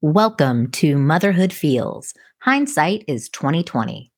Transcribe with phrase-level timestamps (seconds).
[0.00, 2.14] Welcome to Motherhood Feels.
[2.42, 4.12] Hindsight is 2020.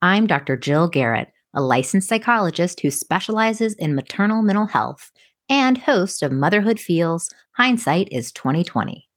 [0.00, 0.56] I'm Dr.
[0.56, 5.10] Jill Garrett, a licensed psychologist who specializes in maternal mental health
[5.48, 7.34] and host of Motherhood Feels.
[7.56, 9.08] Hindsight is 2020.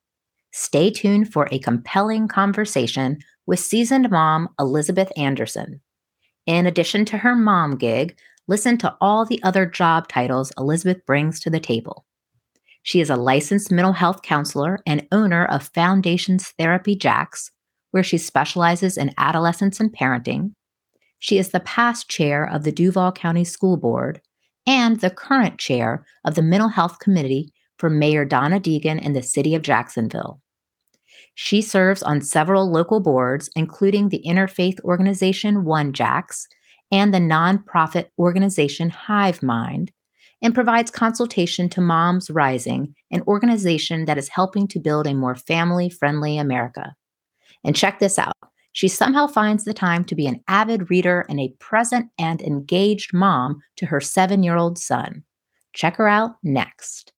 [0.51, 5.81] Stay tuned for a compelling conversation with seasoned mom Elizabeth Anderson.
[6.47, 11.39] In addition to her mom gig, listen to all the other job titles Elizabeth brings
[11.41, 12.06] to the table.
[12.88, 17.52] She is a licensed mental health counselor and owner of Foundations Therapy Jax,
[17.91, 20.53] where she specializes in adolescence and parenting.
[21.20, 24.21] She is the past chair of the Duval County School Board
[24.65, 29.21] and the current chair of the Mental Health Committee for Mayor Donna Deegan in the
[29.21, 30.40] city of Jacksonville.
[31.35, 36.45] She serves on several local boards, including the interfaith organization OneJax
[36.93, 39.91] and the nonprofit organization Hive Mind,
[40.41, 45.90] and provides consultation to MomsRising, an organization that is helping to build a more family
[45.90, 46.96] friendly America.
[47.63, 48.36] And check this out
[48.77, 53.12] she somehow finds the time to be an avid reader and a present and engaged
[53.12, 55.24] mom to her seven year old son.
[55.74, 57.12] Check her out next.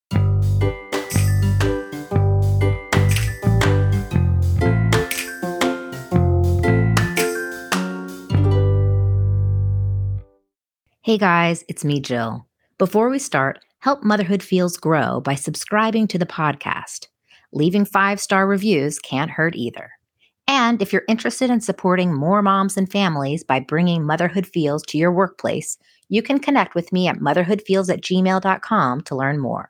[11.02, 12.49] Hey guys, it's me, Jill.
[12.80, 17.08] Before we start, help Motherhood Feels grow by subscribing to the podcast.
[17.52, 19.92] Leaving five star reviews can't hurt either.
[20.48, 24.98] And if you're interested in supporting more moms and families by bringing Motherhood Feels to
[24.98, 25.78] your workplace,
[26.08, 29.70] you can connect with me at motherhoodfeels at gmail.com to learn more.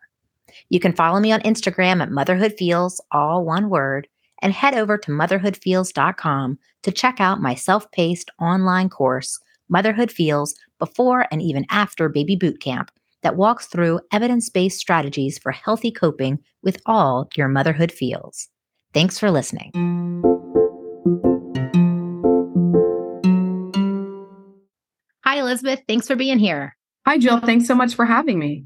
[0.69, 4.07] You can follow me on Instagram at motherhoodfeels, all one word,
[4.43, 10.53] and head over to motherhoodfeels.com to check out my self paced online course, Motherhood Feels
[10.77, 12.91] Before and Even After Baby Boot Camp,
[13.23, 18.47] that walks through evidence based strategies for healthy coping with all your motherhood feels.
[18.93, 19.71] Thanks for listening.
[25.23, 25.81] Hi, Elizabeth.
[25.87, 26.75] Thanks for being here.
[27.05, 27.35] Hi, Jill.
[27.35, 28.65] Um, Thanks so much for having me.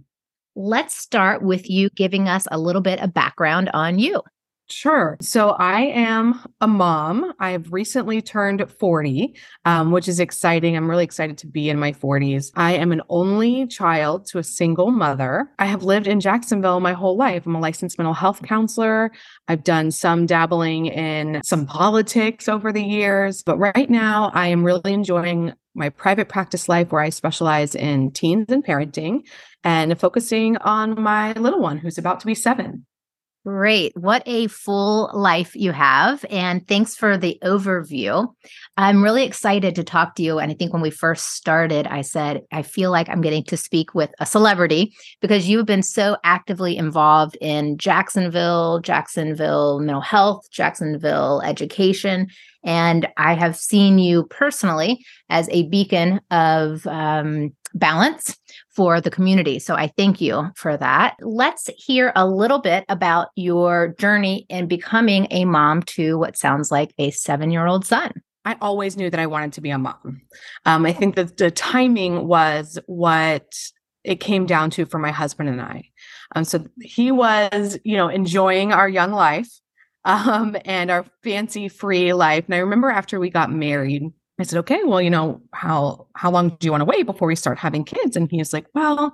[0.56, 4.22] Let's start with you giving us a little bit of background on you.
[4.69, 5.18] Sure.
[5.22, 7.34] So I am a mom.
[7.40, 9.35] I've recently turned 40,
[9.66, 10.78] um, which is exciting.
[10.78, 12.51] I'm really excited to be in my 40s.
[12.56, 15.50] I am an only child to a single mother.
[15.59, 17.46] I have lived in Jacksonville my whole life.
[17.46, 19.12] I'm a licensed mental health counselor.
[19.50, 24.63] I've done some dabbling in some politics over the years, but right now I am
[24.63, 29.22] really enjoying my private practice life where I specialize in teens and parenting
[29.63, 32.85] and focusing on my little one who's about to be seven.
[33.46, 33.92] Great.
[33.98, 36.24] What a full life you have.
[36.30, 38.34] And thanks for the overview.
[38.78, 40.40] I'm really excited to talk to you.
[40.40, 43.58] And I think when we first started, I said, I feel like I'm getting to
[43.58, 50.50] speak with a celebrity because you've been so actively involved in Jacksonville, Jacksonville mental health,
[50.50, 52.28] Jacksonville education.
[52.64, 58.38] And I have seen you personally as a beacon of um, balance
[58.75, 59.59] for the community.
[59.59, 61.16] So I thank you for that.
[61.22, 66.72] Let's hear a little bit about your journey in becoming a mom to what sounds
[66.72, 68.12] like a seven year old son.
[68.45, 70.22] I always knew that I wanted to be a mom.
[70.66, 73.53] Um, I think that the timing was what
[74.03, 75.89] it came down to for my husband and I.
[76.35, 79.50] Um, so he was, you know, enjoying our young life
[80.06, 82.45] um, and our fancy free life.
[82.45, 86.31] And I remember after we got married, I said, okay, well, you know, how how
[86.31, 88.16] long do you want to wait before we start having kids?
[88.16, 89.13] And he's like, well,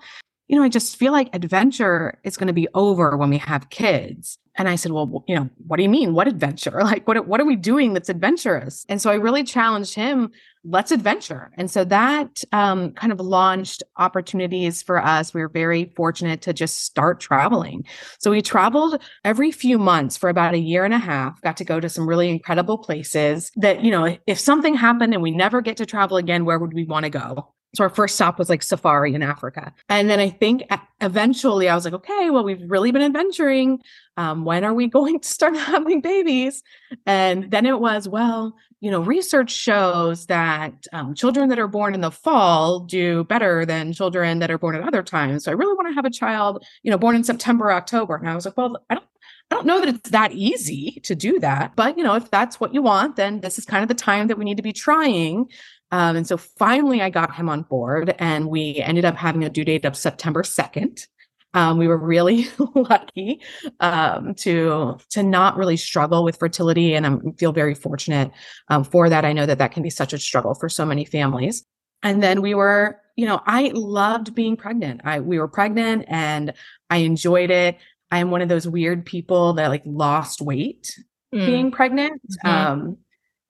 [0.50, 3.70] you know, I just feel like adventure is going to be over when we have
[3.70, 4.40] kids.
[4.58, 6.14] And I said, well, you know, what do you mean?
[6.14, 6.82] What adventure?
[6.90, 8.84] Like, what, what are we doing that's adventurous?
[8.90, 10.32] And so I really challenged him,
[10.64, 11.52] let's adventure.
[11.56, 15.36] And so that um, kind of launched opportunities for us.
[15.36, 17.86] We were very fortunate to just start traveling.
[18.20, 21.64] So we traveled every few months for about a year and a half, got to
[21.64, 25.62] go to some really incredible places that, you know, if something happened and we never
[25.62, 27.54] get to travel again, where would we want to go?
[27.76, 29.74] So our first stop was like safari in Africa.
[29.90, 30.64] And then I think
[31.02, 33.82] eventually I was like, okay, well, we've really been adventuring.
[34.18, 36.64] Um, when are we going to start having babies?
[37.06, 41.94] And then it was, well, you know, research shows that um, children that are born
[41.94, 45.44] in the fall do better than children that are born at other times.
[45.44, 48.16] So I really want to have a child, you know, born in September, October.
[48.16, 49.06] And I was like, well, I don't
[49.52, 52.60] I don't know that it's that easy to do that, but you know, if that's
[52.60, 54.74] what you want, then this is kind of the time that we need to be
[54.74, 55.50] trying
[55.92, 59.50] um, and so finally, I got him on board, and we ended up having a
[59.50, 61.08] due date of September 2nd.
[61.56, 63.42] Um, we were really lucky
[63.80, 68.32] um, to to not really struggle with fertility, and I feel very fortunate
[68.68, 69.26] um, for that.
[69.26, 71.66] I know that that can be such a struggle for so many families.
[72.02, 75.02] And then we were, you know, I loved being pregnant.
[75.04, 76.54] I we were pregnant, and
[76.92, 77.78] I enjoyed it.
[78.12, 80.96] I am one of those weird people that like lost weight
[81.34, 81.46] mm.
[81.46, 82.22] being pregnant.
[82.46, 82.48] Mm-hmm.
[82.48, 82.98] Um,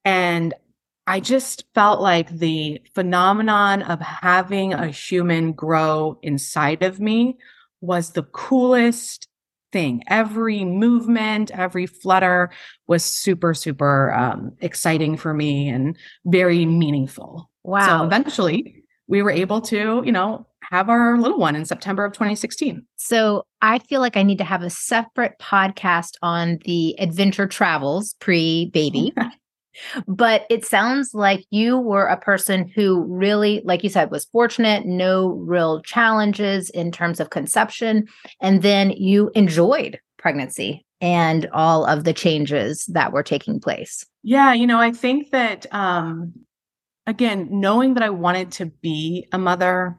[0.05, 0.53] and
[1.09, 7.35] I just felt like the phenomenon of having a human grow inside of me
[7.81, 9.27] was the coolest
[9.71, 10.03] thing.
[10.05, 12.51] Every movement, every flutter
[12.85, 17.49] was super, super um, exciting for me and very meaningful.
[17.63, 18.01] Wow.
[18.01, 22.13] So eventually we were able to, you know, have our little one in September of
[22.13, 22.85] 2016.
[22.97, 28.13] So I feel like I need to have a separate podcast on the adventure travels
[28.19, 29.11] pre baby.
[30.07, 34.85] but it sounds like you were a person who really, like you said, was fortunate,
[34.85, 38.07] no real challenges in terms of conception.
[38.41, 44.05] And then you enjoyed pregnancy and all of the changes that were taking place.
[44.23, 46.33] Yeah, you know, I think that um
[47.07, 49.97] again, knowing that I wanted to be a mother,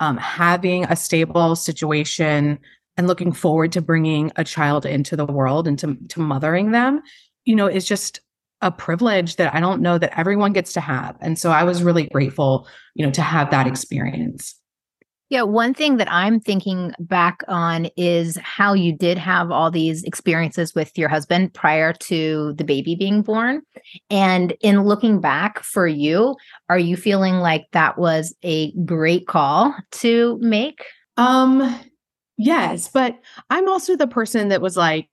[0.00, 2.58] um, having a stable situation,
[2.96, 7.02] and looking forward to bringing a child into the world and to, to mothering them,
[7.44, 8.20] you know, is just
[8.62, 11.16] a privilege that I don't know that everyone gets to have.
[11.20, 14.54] And so I was really grateful, you know, to have that experience.
[15.28, 20.04] Yeah, one thing that I'm thinking back on is how you did have all these
[20.04, 23.62] experiences with your husband prior to the baby being born.
[24.08, 26.36] And in looking back for you,
[26.68, 30.84] are you feeling like that was a great call to make?
[31.16, 31.80] Um
[32.36, 33.18] yes, but
[33.50, 35.08] I'm also the person that was like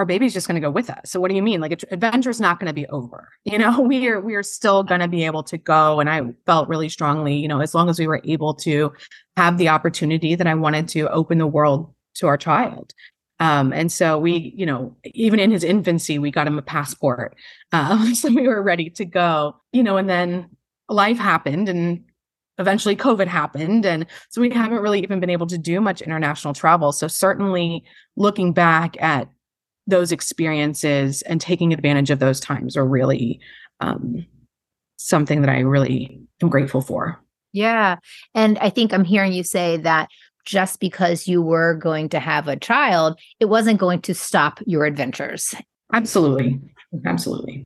[0.00, 1.10] our baby's just going to go with us.
[1.10, 1.60] So what do you mean?
[1.60, 3.28] Like adventure's not going to be over.
[3.44, 6.22] You know, we are we are still going to be able to go and I
[6.46, 8.92] felt really strongly, you know, as long as we were able to
[9.36, 12.94] have the opportunity that I wanted to open the world to our child.
[13.40, 17.36] Um, and so we, you know, even in his infancy, we got him a passport.
[17.72, 20.50] Um, so we were ready to go, you know, and then
[20.88, 22.02] life happened and
[22.58, 23.86] eventually COVID happened.
[23.86, 26.90] And so we haven't really even been able to do much international travel.
[26.90, 27.84] So certainly
[28.16, 29.28] looking back at
[29.86, 33.40] those experiences and taking advantage of those times are really
[33.80, 34.26] um,
[34.96, 37.20] something that I really am grateful for.
[37.52, 37.96] Yeah.
[38.34, 40.08] And I think I'm hearing you say that
[40.44, 44.84] just because you were going to have a child, it wasn't going to stop your
[44.84, 45.54] adventures.
[45.92, 46.60] Absolutely.
[47.06, 47.64] Absolutely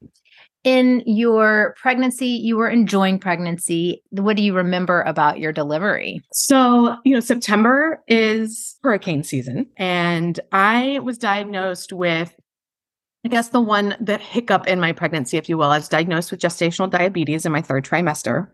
[0.65, 4.03] in your pregnancy, you were enjoying pregnancy.
[4.11, 6.23] What do you remember about your delivery?
[6.33, 12.35] So, you know, September is hurricane season, and I was diagnosed with,
[13.25, 15.71] I guess, the one that hiccup in my pregnancy, if you will.
[15.71, 18.49] I was diagnosed with gestational diabetes in my third trimester.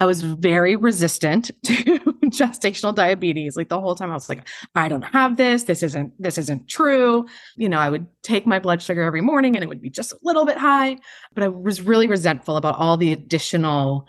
[0.00, 3.56] I was very resistant to gestational diabetes.
[3.56, 5.64] Like the whole time I was like, I don't have this.
[5.64, 7.26] This isn't this isn't true.
[7.56, 10.12] You know, I would take my blood sugar every morning and it would be just
[10.12, 10.98] a little bit high,
[11.34, 14.06] but I was really resentful about all the additional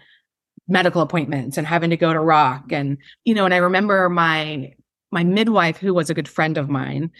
[0.68, 4.74] medical appointments and having to go to rock and you know, and I remember my
[5.12, 7.12] my midwife who was a good friend of mine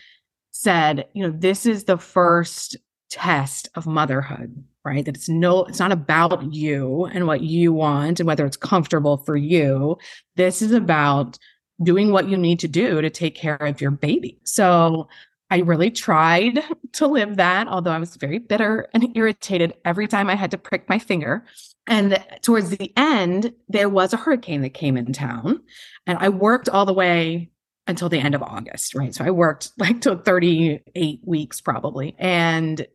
[0.52, 2.76] said, you know, this is the first
[3.10, 8.20] test of motherhood right that it's no it's not about you and what you want
[8.20, 9.98] and whether it's comfortable for you
[10.36, 11.38] this is about
[11.84, 15.08] doing what you need to do to take care of your baby so
[15.50, 16.62] i really tried
[16.92, 20.58] to live that although i was very bitter and irritated every time i had to
[20.58, 21.46] prick my finger
[21.86, 25.62] and towards the end there was a hurricane that came in town
[26.06, 27.50] and i worked all the way
[27.88, 29.16] until the end of August, right?
[29.16, 32.16] So I worked like till 38 weeks probably.
[32.20, 32.86] And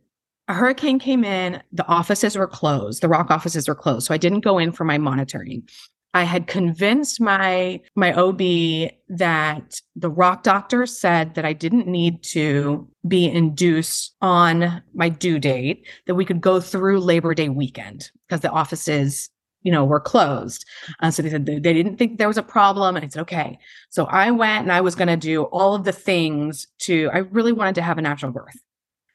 [0.47, 4.07] a hurricane came in, the offices were closed, the rock offices were closed.
[4.07, 5.67] So I didn't go in for my monitoring.
[6.15, 8.39] I had convinced my my OB
[9.09, 15.39] that the rock doctor said that I didn't need to be induced on my due
[15.39, 19.29] date, that we could go through Labor Day weekend because the offices,
[19.63, 20.65] you know, were closed.
[20.99, 22.95] Uh, so they said they, didn't think there was a problem.
[22.95, 23.57] And I said, okay.
[23.89, 27.19] So I went and I was going to do all of the things to, I
[27.19, 28.57] really wanted to have a natural birth.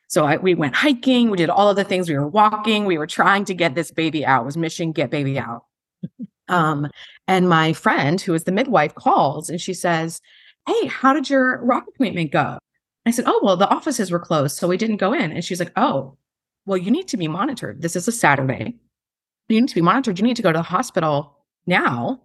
[0.09, 2.09] So I, we went hiking, we did all of the things.
[2.09, 4.43] We were walking, we were trying to get this baby out.
[4.43, 5.65] It was mission get baby out.
[6.49, 6.91] um,
[7.27, 10.21] and my friend, who is the midwife, calls and she says,
[10.67, 12.59] "Hey, how did your rock appointment go?"
[13.07, 15.61] I said, "Oh, well, the offices were closed, so we didn't go in." And she's
[15.61, 16.17] like, "Oh,
[16.67, 17.83] well, you need to be monitored.
[17.83, 18.77] This is a Saturday.
[19.49, 20.19] You need to be monitored.
[20.19, 21.37] You need to go to the hospital
[21.67, 22.23] now."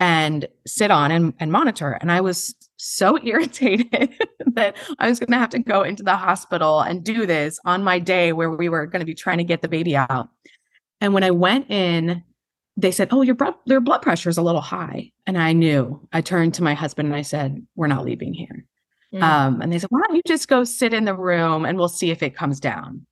[0.00, 1.92] and sit on and, and monitor.
[2.00, 4.14] And I was so irritated
[4.54, 7.82] that I was going to have to go into the hospital and do this on
[7.82, 10.28] my day where we were going to be trying to get the baby out.
[11.00, 12.22] And when I went in,
[12.76, 16.06] they said, "Oh, your blood your blood pressure is a little high." And I knew.
[16.12, 18.64] I turned to my husband and I said, "We're not leaving here."
[19.14, 19.22] Mm.
[19.22, 21.88] Um, and they said, "Why don't you just go sit in the room and we'll
[21.88, 23.06] see if it comes down?"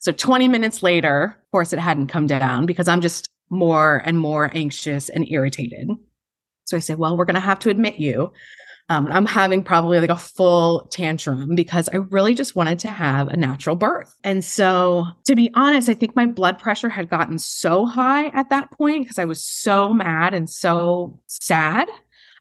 [0.00, 4.18] So 20 minutes later, of course, it hadn't come down because I'm just more and
[4.18, 5.90] more anxious and irritated.
[6.64, 8.32] So I said, well, we're going to have to admit you.
[8.90, 13.28] Um, I'm having probably like a full tantrum because I really just wanted to have
[13.28, 14.16] a natural birth.
[14.24, 18.50] And so, to be honest, I think my blood pressure had gotten so high at
[18.50, 21.88] that point because I was so mad and so sad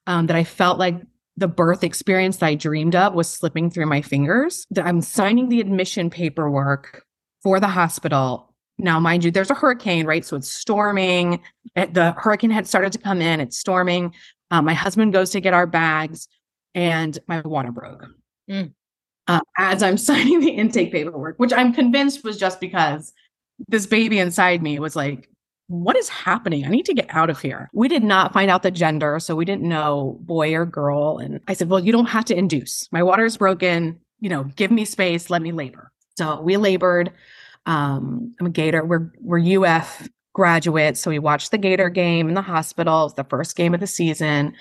[0.08, 0.96] um, that I felt like
[1.38, 4.65] the birth experience that I dreamed of was slipping through my fingers.
[4.72, 7.06] That I'm signing the admission paperwork
[7.44, 8.56] for the hospital.
[8.79, 10.25] Now, mind you, there's a hurricane, right?
[10.25, 11.41] So it's storming.
[11.75, 13.39] The hurricane had started to come in.
[13.39, 14.15] It's storming.
[14.50, 16.27] Um, my husband goes to get our bags
[16.76, 18.06] and my water broke.
[18.50, 18.74] Mm.
[19.28, 23.14] Uh, as I'm signing the intake paperwork, which I'm convinced was just because
[23.68, 25.30] this baby inside me was like,
[25.68, 26.66] what is happening?
[26.66, 27.70] I need to get out of here.
[27.74, 31.20] We did not find out the gender, so we didn't know boy or girl.
[31.20, 32.92] And I said, well, you don't have to induce.
[32.92, 34.00] My water is broken.
[34.20, 35.92] You know, give me space, let me labor.
[36.18, 37.14] So we labored.
[37.68, 38.84] Um, I'm a Gator.
[38.84, 43.06] We're we're UF graduates, so we watched the Gator game in the hospital.
[43.06, 44.56] It's the first game of the season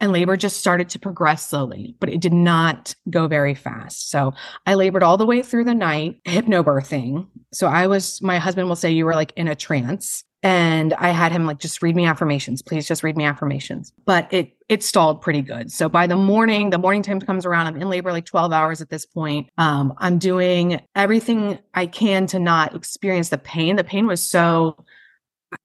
[0.00, 4.10] and labor just started to progress slowly, but it did not go very fast.
[4.10, 4.32] So
[4.66, 7.26] I labored all the way through the night, hypnobirthing.
[7.52, 10.24] So I was, my husband will say you were like in a trance.
[10.42, 12.62] And I had him like, just read me affirmations.
[12.62, 13.92] Please just read me affirmations.
[14.06, 15.70] But it it stalled pretty good.
[15.70, 17.66] So by the morning, the morning time comes around.
[17.66, 19.50] I'm in labor like 12 hours at this point.
[19.58, 23.76] Um, I'm doing everything I can to not experience the pain.
[23.76, 24.82] The pain was so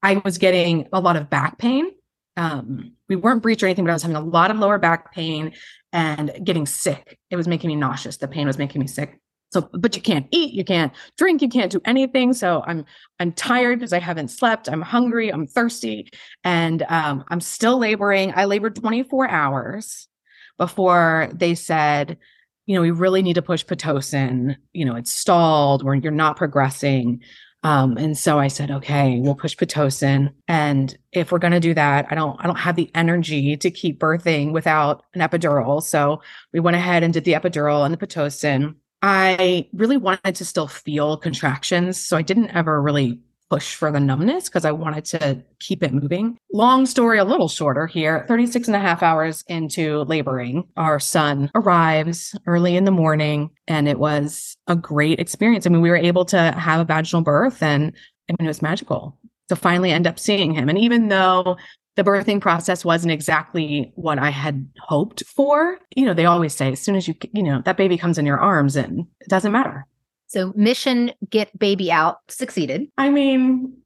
[0.03, 1.91] I was getting a lot of back pain
[2.37, 5.13] um, we weren't breech or anything, but I was having a lot of lower back
[5.13, 5.53] pain
[5.93, 7.17] and getting sick.
[7.29, 8.17] It was making me nauseous.
[8.17, 9.19] The pain was making me sick.
[9.51, 12.33] So, but you can't eat, you can't drink, you can't do anything.
[12.33, 12.83] So I'm
[13.19, 14.67] I'm tired because I haven't slept.
[14.67, 15.31] I'm hungry.
[15.31, 16.11] I'm thirsty,
[16.43, 18.33] and um, I'm still laboring.
[18.35, 20.09] I labored 24 hours
[20.57, 22.17] before they said,
[22.65, 24.57] you know, we really need to push pitocin.
[24.73, 25.83] You know, it's stalled.
[25.85, 27.21] Or you're not progressing.
[27.65, 30.31] Um, and so I said, okay, we'll push Pitocin.
[30.47, 33.99] And if we're to do that, I don't, I don't have the energy to keep
[33.99, 35.81] birthing without an epidural.
[35.81, 36.21] So
[36.53, 38.75] we went ahead and did the epidural and the Pitocin.
[39.01, 41.99] I really wanted to still feel contractions.
[41.99, 45.93] So I didn't ever really push for the numbness because I wanted to keep it
[45.93, 46.37] moving.
[46.51, 51.51] Long story, a little shorter here 36 and a half hours into laboring, our son
[51.55, 55.65] arrives early in the morning, and it was a great experience.
[55.65, 57.93] I mean, we were able to have a vaginal birth, and
[58.29, 59.17] I mean, it was magical
[59.49, 60.69] to finally end up seeing him.
[60.69, 61.57] And even though
[61.95, 65.79] the birthing process wasn't exactly what I had hoped for.
[65.95, 68.25] You know, they always say as soon as you, you know, that baby comes in
[68.25, 69.87] your arms and it doesn't matter.
[70.35, 72.91] So mission get baby out succeeded.
[72.97, 73.77] I mean,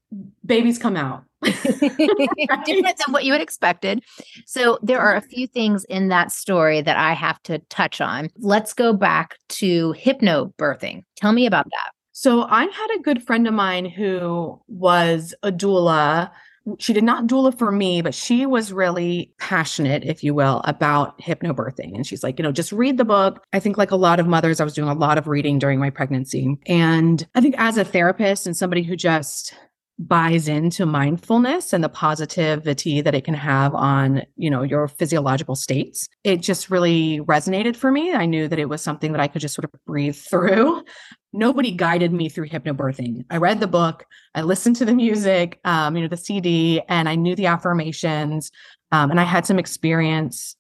[0.44, 1.24] babies come out.
[1.44, 4.04] Different than what you had expected.
[4.48, 8.30] So there are a few things in that story that I have to touch on.
[8.40, 11.04] Let's go back to hypnobirthing.
[11.18, 11.92] Tell me about that.
[12.14, 16.32] So I had a good friend of mine who was a doula
[16.78, 21.20] she did not doula for me, but she was really passionate, if you will, about
[21.20, 21.96] hypnobirthing.
[21.96, 23.44] And she's like, you know, just read the book.
[23.54, 25.80] I think, like a lot of mothers, I was doing a lot of reading during
[25.80, 26.58] my pregnancy.
[26.68, 29.54] And I think as a therapist and somebody who just
[30.00, 35.56] buys into mindfulness and the positivity that it can have on you know your physiological
[35.56, 36.08] states.
[36.24, 38.14] It just really resonated for me.
[38.14, 40.84] I knew that it was something that i could just sort of breathe through.
[41.32, 43.26] Nobody guided me through hypnobirthing.
[43.30, 47.10] I read the book i listened to the music um, you know the cd and
[47.10, 48.52] i knew the affirmations
[48.92, 50.56] um, and i had some experience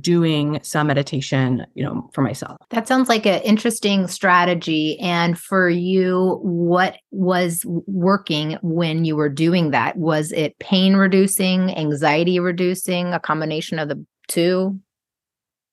[0.00, 2.56] doing some meditation, you know, for myself.
[2.70, 4.98] That sounds like an interesting strategy.
[4.98, 9.96] And for you, what was working when you were doing that?
[9.96, 14.80] Was it pain reducing, anxiety reducing, a combination of the two?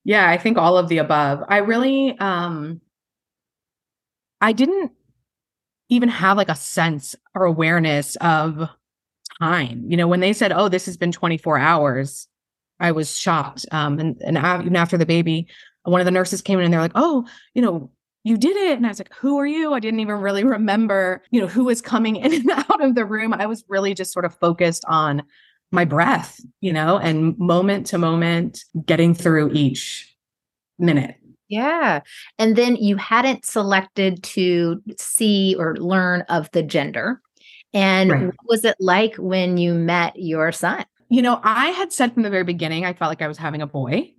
[0.03, 1.43] Yeah, I think all of the above.
[1.47, 2.81] I really um
[4.41, 4.91] I didn't
[5.89, 8.69] even have like a sense or awareness of
[9.41, 9.85] time.
[9.87, 12.27] You know, when they said, "Oh, this has been 24 hours,"
[12.79, 13.65] I was shocked.
[13.71, 15.47] Um, and, and even after the baby,
[15.83, 17.91] one of the nurses came in and they're like, oh, you know,
[18.23, 18.77] you did it.
[18.77, 19.73] And I was like, who are you?
[19.73, 23.05] I didn't even really remember, you know, who was coming in and out of the
[23.05, 23.33] room.
[23.33, 25.23] I was really just sort of focused on
[25.71, 30.15] my breath, you know, and moment to moment, getting through each
[30.77, 31.15] minute.
[31.49, 32.01] Yeah.
[32.39, 37.21] And then you hadn't selected to see or learn of the gender.
[37.73, 38.25] And right.
[38.25, 40.85] what was it like when you met your son?
[41.13, 43.61] You know, I had said from the very beginning, I felt like I was having
[43.61, 44.11] a boy.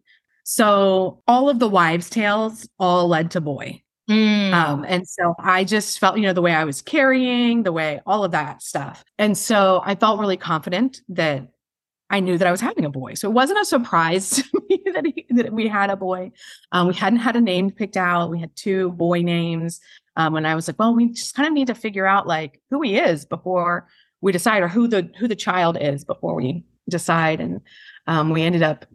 [0.45, 3.83] So all of the wives' tales all led to boy.
[4.09, 4.53] Mm.
[4.53, 8.01] Um, and so I just felt, you know, the way I was carrying, the way
[8.07, 9.03] all of that stuff.
[9.19, 11.49] And so I felt really confident that
[12.11, 13.15] I knew that I was having a boy.
[13.15, 16.31] So it wasn't a surprise to me that, he, that we had a boy.
[16.71, 18.31] Um, we hadn't had a name picked out.
[18.31, 19.81] We had two boy names.
[20.15, 22.61] Um, and I was like, well, we just kind of need to figure out like
[22.71, 23.89] who he is before
[24.21, 27.41] we decide or who the who the child is before we decide.
[27.41, 27.61] And
[28.07, 28.87] um, we ended up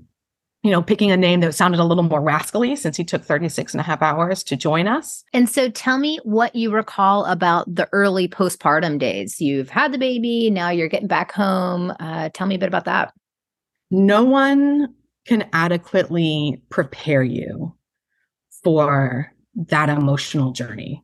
[0.62, 3.74] you know, picking a name that sounded a little more rascally since he took 36
[3.74, 5.24] and a half hours to join us.
[5.31, 9.39] And so tell me what you recall about the early postpartum days.
[9.39, 11.93] You've had the baby, now you're getting back home.
[12.00, 13.13] Uh, tell me a bit about that.
[13.89, 14.93] No one
[15.25, 17.74] can adequately prepare you
[18.62, 21.03] for that emotional journey.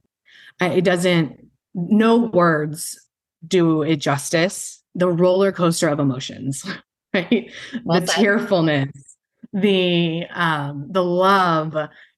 [0.60, 3.00] It doesn't, no words
[3.48, 4.82] do it justice.
[4.96, 6.66] The roller coaster of emotions,
[7.14, 7.52] right?
[7.84, 9.16] Well, the tearfulness,
[9.56, 11.76] the um the love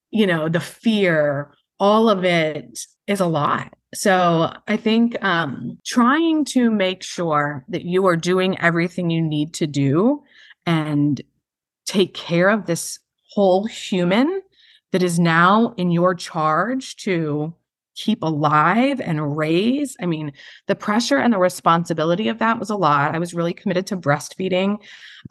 [0.10, 6.44] you know the fear all of it is a lot so i think um trying
[6.44, 10.24] to make sure that you are doing everything you need to do
[10.66, 11.22] and
[11.86, 12.98] take care of this
[13.34, 14.42] whole human
[14.92, 17.54] that is now in your charge to
[17.98, 19.98] keep alive and raise.
[20.00, 20.32] I mean,
[20.68, 23.16] the pressure and the responsibility of that was a lot.
[23.16, 24.78] I was really committed to breastfeeding.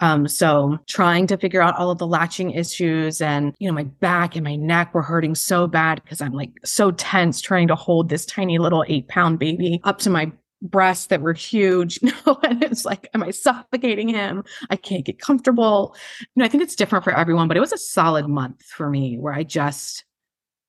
[0.00, 3.85] Um, so trying to figure out all of the latching issues and, you know, my
[3.85, 7.76] back and my neck were hurting so bad because I'm like so tense trying to
[7.76, 12.00] hold this tiny little eight pound baby up to my breasts that were huge.
[12.26, 14.42] No, and it's like, am I suffocating him?
[14.70, 15.94] I can't get comfortable.
[16.20, 18.90] You know, I think it's different for everyone, but it was a solid month for
[18.90, 20.04] me where I just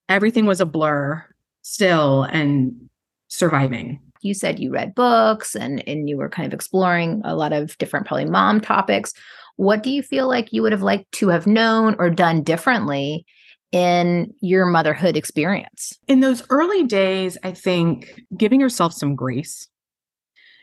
[0.10, 1.26] everything was a blur
[1.68, 2.90] still and
[3.28, 4.00] surviving.
[4.22, 7.78] You said you read books and and you were kind of exploring a lot of
[7.78, 9.14] different probably mom topics.
[9.58, 13.26] What do you feel like you would have liked to have known or done differently
[13.72, 15.94] in your motherhood experience?
[16.08, 19.68] In those early days, I think giving yourself some grace.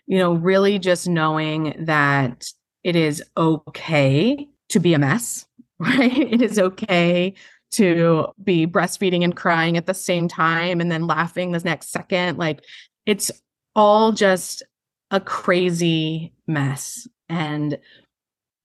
[0.06, 2.46] You know, really just knowing that
[2.82, 5.46] it is okay to be a mess,
[5.78, 6.16] right?
[6.16, 7.34] It is okay
[7.74, 12.38] to be breastfeeding and crying at the same time and then laughing the next second.
[12.38, 12.64] Like
[13.06, 13.30] it's
[13.74, 14.62] all just
[15.10, 17.06] a crazy mess.
[17.28, 17.78] And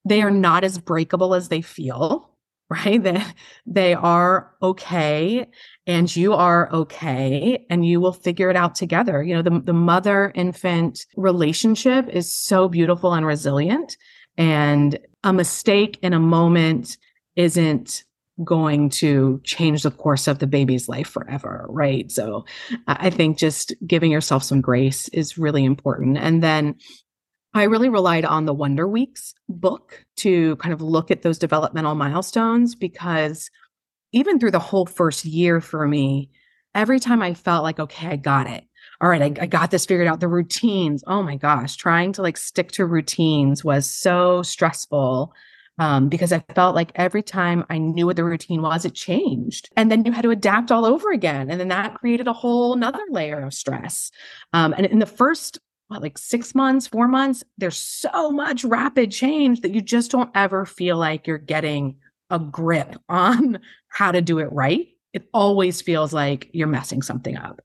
[0.06, 2.30] they are not as breakable as they feel,
[2.70, 3.02] right?
[3.02, 3.24] They,
[3.66, 5.48] they are okay
[5.88, 9.24] and you are okay and you will figure it out together.
[9.24, 13.98] You know, the, the mother infant relationship is so beautiful and resilient.
[14.38, 16.98] And a mistake in a moment
[17.36, 18.04] isn't
[18.44, 22.12] going to change the course of the baby's life forever, right?
[22.12, 22.46] So
[22.88, 26.18] I think just giving yourself some grace is really important.
[26.18, 26.76] And then
[27.54, 31.96] I really relied on the Wonder Weeks book to kind of look at those developmental
[31.96, 33.50] milestones because
[34.12, 36.30] even through the whole first year for me,
[36.76, 38.64] every time I felt like, okay, I got it.
[39.02, 40.20] All right, I, I got this figured out.
[40.20, 45.34] The routines, oh my gosh, trying to like stick to routines was so stressful
[45.80, 49.70] um, because I felt like every time I knew what the routine was, it changed.
[49.76, 51.50] And then you had to adapt all over again.
[51.50, 54.12] And then that created a whole another layer of stress.
[54.54, 59.12] Um, and in the first, what, like six months, four months, there's so much rapid
[59.12, 61.96] change that you just don't ever feel like you're getting
[62.30, 67.36] a grip on how to do it right it always feels like you're messing something
[67.36, 67.62] up.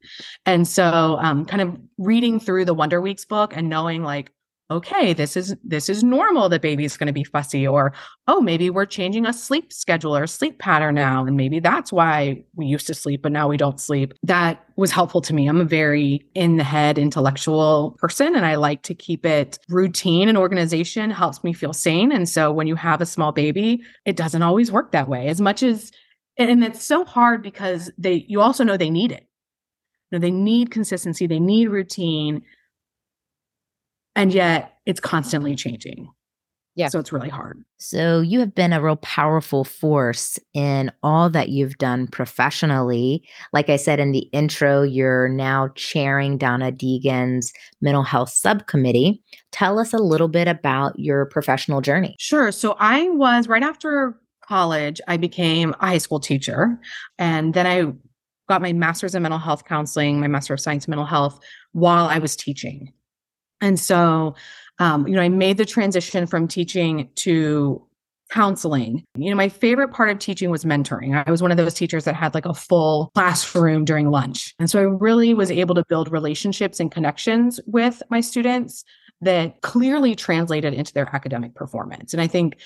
[0.46, 4.32] And so um, kind of reading through the Wonder Weeks book and knowing like,
[4.70, 7.92] okay this is this is normal that baby's going to be fussy or
[8.28, 12.42] oh maybe we're changing a sleep schedule or sleep pattern now and maybe that's why
[12.54, 14.14] we used to sleep but now we don't sleep.
[14.22, 15.46] That was helpful to me.
[15.46, 20.28] I'm a very in the head intellectual person and i like to keep it routine
[20.28, 24.16] and organization helps me feel sane and so when you have a small baby it
[24.16, 25.28] doesn't always work that way.
[25.28, 25.92] As much as
[26.38, 29.26] and it's so hard because they you also know they need it.
[30.10, 32.42] You know, they need consistency they need routine
[34.16, 36.08] and yet it's constantly changing.
[36.76, 36.88] Yeah.
[36.88, 37.62] So it's really hard.
[37.78, 43.22] So you have been a real powerful force in all that you've done professionally.
[43.52, 49.22] Like I said in the intro, you're now chairing Donna Deegan's mental health subcommittee.
[49.52, 52.16] Tell us a little bit about your professional journey.
[52.18, 52.50] Sure.
[52.50, 56.78] So I was right after college, I became a high school teacher.
[57.18, 57.92] And then I
[58.48, 61.38] got my master's in mental health counseling, my master of science in mental health
[61.70, 62.92] while I was teaching.
[63.64, 64.34] And so,
[64.78, 67.82] um, you know, I made the transition from teaching to
[68.30, 69.04] counseling.
[69.16, 71.22] You know, my favorite part of teaching was mentoring.
[71.26, 74.54] I was one of those teachers that had like a full classroom during lunch.
[74.58, 78.84] And so I really was able to build relationships and connections with my students
[79.22, 82.12] that clearly translated into their academic performance.
[82.12, 82.58] And I think,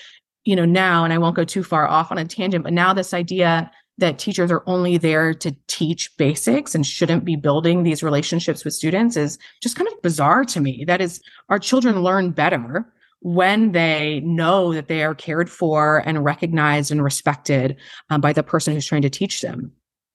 [0.43, 2.93] you know, now, and I won't go too far off on a tangent, but now
[2.93, 8.03] this idea that teachers are only there to teach basics and shouldn't be building these
[8.03, 10.83] relationships with students is just kind of bizarre to me.
[10.85, 16.23] That is, our children learn better when they know that they are cared for and
[16.23, 17.75] recognized and respected
[18.09, 19.71] um, by the person who's trying to teach them.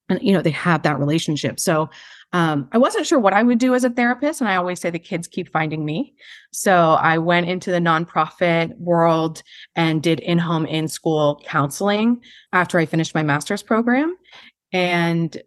[0.09, 1.61] And, you know, they have that relationship.
[1.61, 1.91] So
[2.35, 4.41] Um, I wasn't sure what I would do as a therapist.
[4.41, 6.15] And I always say the kids keep finding me.
[6.53, 9.45] So I went into the nonprofit world
[9.77, 12.21] and did in home, in school counseling
[12.53, 14.17] after I finished my master's program.
[14.73, 15.41] And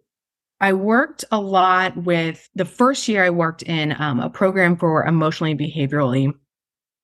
[0.61, 5.05] I worked a lot with the first year I worked in um, a program for
[5.05, 6.31] emotionally and behaviorally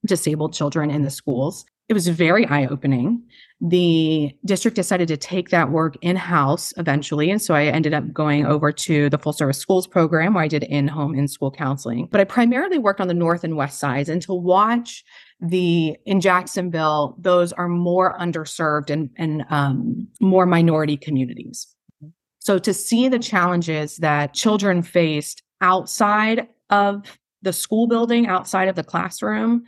[0.05, 1.65] disabled children in the schools.
[1.89, 3.21] It was very eye opening.
[3.59, 7.29] The district decided to take that work in house eventually.
[7.29, 10.47] And so I ended up going over to the full service schools program where I
[10.47, 12.07] did in home, in school counseling.
[12.09, 15.03] But I primarily worked on the north and west sides and to watch
[15.41, 21.67] the in Jacksonville, those are more underserved and, and um, more minority communities.
[22.39, 28.75] So to see the challenges that children faced outside of the school building, outside of
[28.75, 29.63] the classroom,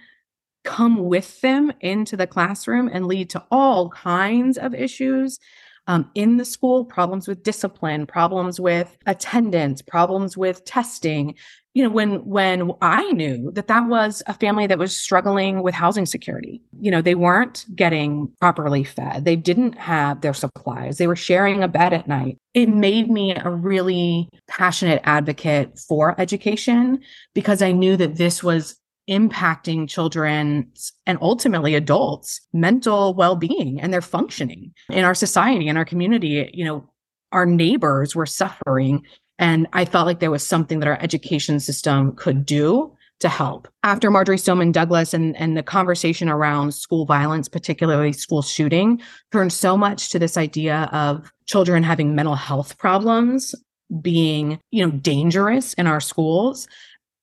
[0.65, 5.39] come with them into the classroom and lead to all kinds of issues
[5.87, 11.35] um, in the school problems with discipline problems with attendance problems with testing.
[11.73, 15.75] You know when when i knew that that was a family that was struggling with
[15.75, 19.25] housing security you know they weren't getting properly fed.
[19.25, 20.97] They didn't have their supplies.
[20.97, 22.37] They were sharing a bed at night.
[22.53, 27.01] It made me a really passionate advocate for education
[27.33, 34.01] because i knew that this was impacting children's and ultimately adults mental well-being and their
[34.01, 36.49] functioning in our society in our community.
[36.53, 36.89] You know
[37.31, 39.03] our neighbors were suffering
[39.39, 43.67] and i felt like there was something that our education system could do to help.
[43.83, 49.53] After marjory stoneman douglas and, and the conversation around school violence particularly school shooting turned
[49.53, 53.55] so much to this idea of children having mental health problems
[54.01, 56.67] being you know dangerous in our schools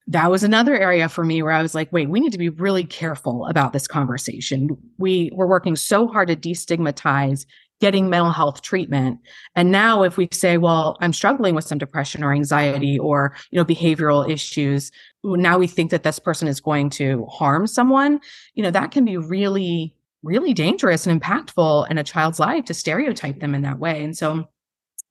[0.09, 2.49] that was another area for me where I was like, wait, we need to be
[2.49, 4.77] really careful about this conversation.
[4.99, 7.47] We were working so hard to destigmatize
[7.81, 9.19] getting mental health treatment.
[9.57, 13.59] And now if we say, well, I'm struggling with some depression or anxiety or, you
[13.59, 14.93] know, behavioral issues,
[15.25, 18.21] now we think that this person is going to harm someone,
[18.55, 22.75] you know, that can be really really dangerous and impactful in a child's life to
[22.75, 24.05] stereotype them in that way.
[24.05, 24.49] And so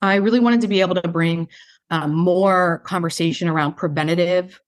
[0.02, 1.48] I really wanted to be able to bring
[1.90, 4.60] um, more conversation around preventative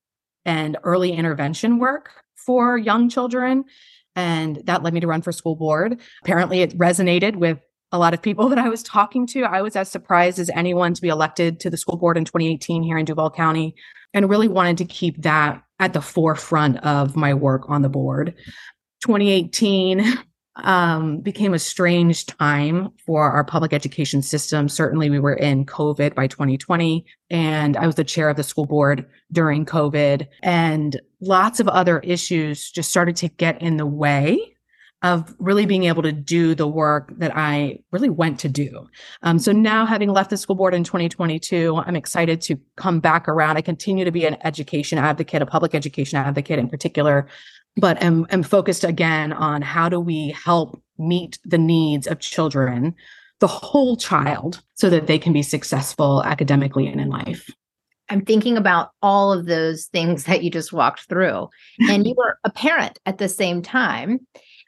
[0.46, 3.66] and early intervention work for young children.
[4.16, 6.00] And that led me to run for school board.
[6.24, 7.60] Apparently, it resonated with
[7.92, 9.44] a lot of people that I was talking to.
[9.44, 12.84] I was as surprised as anyone to be elected to the school board in 2018
[12.84, 13.76] here in Duval County
[14.14, 18.36] and really wanted to keep that at the forefront of my work on the board.
[19.04, 20.20] 2018
[20.58, 24.70] um, became a strange time for our public education system.
[24.70, 28.66] Certainly, we were in COVID by 2020, and I was the chair of the school
[28.66, 34.54] board during COVID, and lots of other issues just started to get in the way
[35.04, 38.88] of really being able to do the work that I really went to do.
[39.22, 43.28] Um, so now, having left the school board in 2022, I'm excited to come back
[43.28, 43.58] around.
[43.58, 47.28] I continue to be an education advocate, a public education advocate in particular,
[47.78, 52.96] but am, am focused again on how do we help meet the needs of children,
[53.40, 57.50] the whole child, so that they can be successful academically and in life.
[58.10, 61.50] I'm thinking about all of those things that you just walked through.
[61.90, 64.20] And you were a parent at the same time.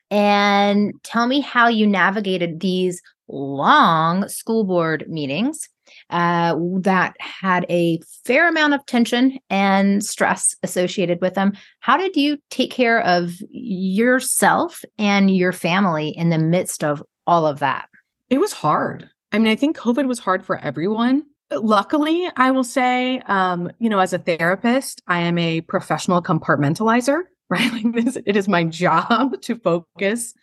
[0.10, 5.68] And tell me how you navigated these long school board meetings
[6.10, 11.54] uh, that had a fair amount of tension and stress associated with them.
[11.80, 17.48] How did you take care of yourself and your family in the midst of all
[17.48, 17.90] of that?
[18.30, 19.10] It was hard.
[19.32, 21.26] I mean, I think COVID was hard for everyone.
[21.52, 27.22] Luckily, I will say, um, you know, as a therapist, I am a professional compartmentalizer,
[27.50, 27.72] right?
[27.72, 30.34] Like this, it is my job to focus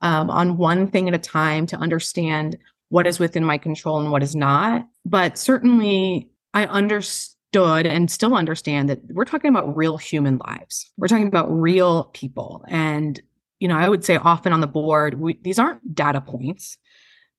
[0.00, 2.58] um, on one thing at a time to understand
[2.92, 4.86] what is within my control and what is not.
[5.06, 10.90] But certainly, I understood and still understand that we're talking about real human lives.
[10.98, 12.62] We're talking about real people.
[12.68, 13.18] And,
[13.60, 16.76] you know, I would say often on the board, we, these aren't data points,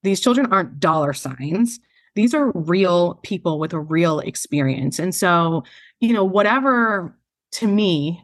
[0.01, 1.79] these children aren't dollar signs.
[2.15, 4.97] These are real people with a real experience.
[4.97, 5.65] And so,
[5.99, 7.15] you know, whatever
[7.53, 8.23] to me,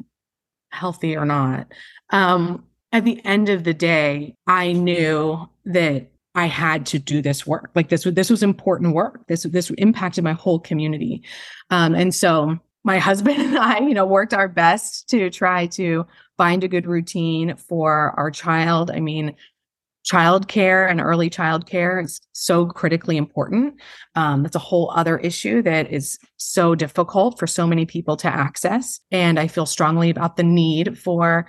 [0.71, 1.71] healthy or not,
[2.09, 7.45] um, at the end of the day, I knew that I had to do this
[7.47, 7.71] work.
[7.75, 9.25] Like this, this was important work.
[9.27, 11.23] This this impacted my whole community,
[11.69, 16.05] um, and so my husband and I, you know, worked our best to try to
[16.37, 18.91] find a good routine for our child.
[18.91, 19.35] I mean,
[20.09, 23.75] childcare and early childcare is so critically important.
[24.15, 28.27] Um, that's a whole other issue that is so difficult for so many people to
[28.27, 28.99] access.
[29.11, 31.47] And I feel strongly about the need for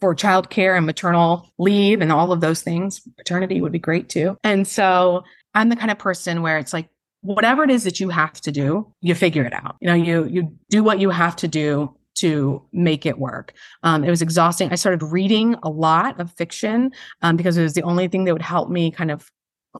[0.00, 3.00] for childcare and maternal leave and all of those things.
[3.16, 4.36] Paternity would be great too.
[4.44, 6.88] And so I'm the kind of person where it's like,
[7.22, 9.76] whatever it is that you have to do, you figure it out.
[9.80, 13.54] You know, you you do what you have to do to make it work.
[13.82, 14.70] Um, it was exhausting.
[14.70, 18.32] I started reading a lot of fiction um, because it was the only thing that
[18.32, 19.30] would help me kind of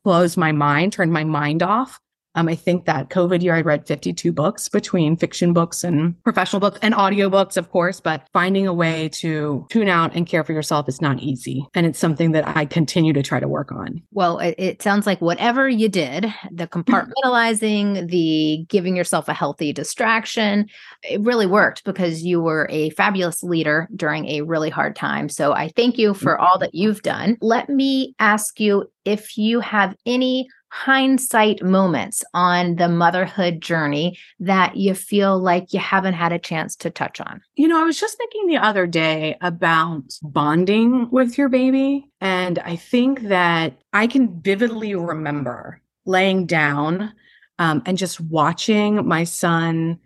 [0.02, 2.00] close my mind, turn my mind off
[2.34, 6.60] um, I think that COVID year, I read 52 books between fiction books and professional
[6.60, 10.52] books and audiobooks, of course, but finding a way to tune out and care for
[10.52, 11.66] yourself is not easy.
[11.74, 14.02] And it's something that I continue to try to work on.
[14.10, 19.72] Well, it, it sounds like whatever you did, the compartmentalizing, the giving yourself a healthy
[19.72, 20.68] distraction,
[21.02, 25.28] it really worked because you were a fabulous leader during a really hard time.
[25.28, 27.36] So I thank you for all that you've done.
[27.40, 34.76] Let me ask you if you have any hindsight moments on the motherhood journey that
[34.76, 37.40] you feel like you haven't had a chance to touch on?
[37.54, 42.10] You know, I was just thinking the other day about bonding with your baby.
[42.20, 47.12] And I think that I can vividly remember laying down
[47.60, 50.00] um, and just watching my son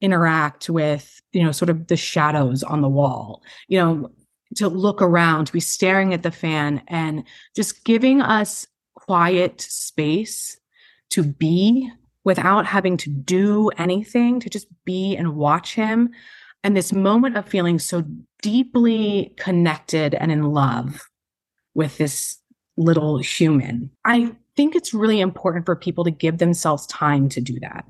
[0.00, 3.42] interact with, you know, sort of the shadows on the wall.
[3.66, 4.10] You know,
[4.56, 7.24] to look around, to be staring at the fan and
[7.56, 8.66] just giving us
[9.06, 10.56] quiet space
[11.10, 11.90] to be
[12.24, 16.10] without having to do anything, to just be and watch him.
[16.62, 18.04] And this moment of feeling so
[18.42, 21.02] deeply connected and in love
[21.74, 22.38] with this
[22.76, 23.90] little human.
[24.04, 27.84] I think it's really important for people to give themselves time to do that.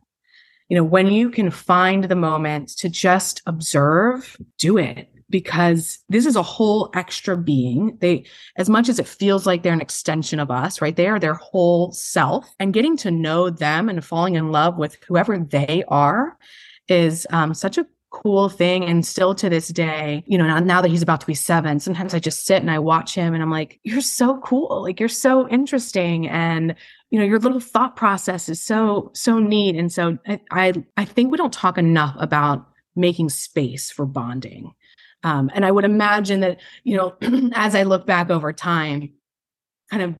[0.68, 6.26] You know, when you can find the moment to just observe, do it because this
[6.26, 7.96] is a whole extra being.
[8.00, 10.94] They, as much as it feels like they're an extension of us, right?
[10.94, 14.98] They are their whole self and getting to know them and falling in love with
[15.08, 16.38] whoever they are
[16.86, 18.84] is um, such a cool thing.
[18.84, 21.80] And still to this day, you know, now, now that he's about to be seven,
[21.80, 24.82] sometimes I just sit and I watch him and I'm like, you're so cool.
[24.82, 26.28] Like you're so interesting.
[26.28, 26.74] And,
[27.10, 29.76] you know, your little thought process is so, so neat.
[29.76, 34.74] And so I, I, I think we don't talk enough about making space for bonding
[35.24, 37.14] um, and I would imagine that, you know,
[37.54, 39.12] as I look back over time,
[39.90, 40.16] kind of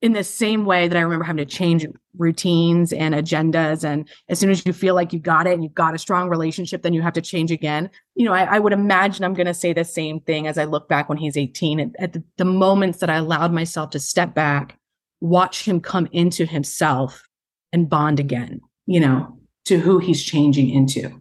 [0.00, 1.84] in the same way that I remember having to change
[2.16, 3.82] routines and agendas.
[3.82, 6.28] And as soon as you feel like you got it and you've got a strong
[6.28, 7.90] relationship, then you have to change again.
[8.14, 10.64] You know, I, I would imagine I'm going to say the same thing as I
[10.64, 13.98] look back when he's 18 at, at the, the moments that I allowed myself to
[13.98, 14.78] step back,
[15.20, 17.24] watch him come into himself
[17.72, 21.20] and bond again, you know, to who he's changing into.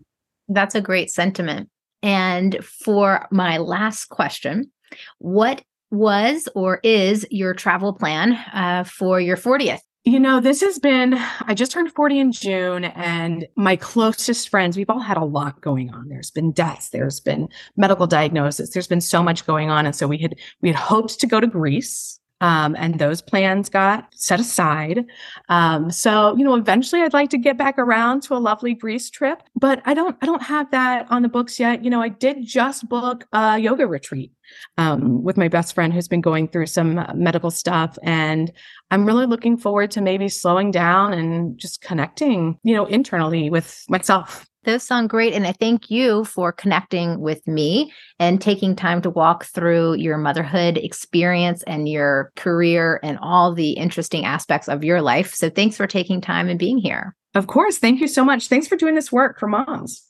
[0.50, 1.70] That's a great sentiment.
[2.04, 4.72] And for my last question,
[5.20, 9.80] what was or is your travel plan uh, for your 40th?
[10.04, 14.78] You know, this has been, I just turned 40 in June, and my closest friends,
[14.78, 16.08] we've all had a lot going on.
[16.08, 19.86] There's been deaths, there's been medical diagnosis, there's been so much going on.
[19.86, 23.70] And so we had, we had hoped to go to Greece um, and those plans
[23.70, 25.06] got set aside.
[25.50, 29.10] Um, so, you know, eventually I'd like to get back around to a lovely Greece
[29.10, 31.84] trip, but I don't, I don't have that on the books yet.
[31.84, 34.32] You know, I did just book a yoga retreat
[34.78, 37.98] um, with my best friend who's been going through some medical stuff.
[38.04, 38.52] And
[38.92, 43.84] I'm really looking forward to maybe slowing down and just connecting, you know, internally with
[43.90, 44.48] myself.
[44.68, 45.32] Those sound great.
[45.32, 50.18] And I thank you for connecting with me and taking time to walk through your
[50.18, 55.34] motherhood experience and your career and all the interesting aspects of your life.
[55.34, 57.16] So thanks for taking time and being here.
[57.34, 57.78] Of course.
[57.78, 58.50] Thank you so much.
[58.50, 60.07] Thanks for doing this work for moms.